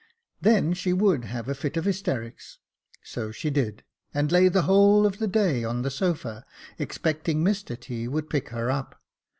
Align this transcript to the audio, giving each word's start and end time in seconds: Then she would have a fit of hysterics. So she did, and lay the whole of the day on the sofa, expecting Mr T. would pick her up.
Then 0.41 0.73
she 0.73 0.93
would 0.93 1.25
have 1.25 1.47
a 1.47 1.53
fit 1.53 1.77
of 1.77 1.85
hysterics. 1.85 2.57
So 3.03 3.31
she 3.31 3.51
did, 3.51 3.83
and 4.15 4.31
lay 4.31 4.47
the 4.47 4.63
whole 4.63 5.05
of 5.05 5.19
the 5.19 5.27
day 5.27 5.63
on 5.63 5.83
the 5.83 5.91
sofa, 5.91 6.43
expecting 6.79 7.43
Mr 7.45 7.79
T. 7.79 8.07
would 8.07 8.27
pick 8.27 8.49
her 8.49 8.71
up. 8.71 8.99